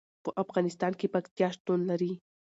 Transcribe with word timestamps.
په 0.23 0.29
افغانستان 0.43 0.91
کې 0.99 1.07
پکتیا 1.15 1.47
شتون 1.55 1.79
لري. 1.89 2.11